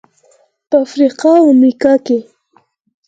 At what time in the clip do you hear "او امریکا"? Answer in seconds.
1.39-1.93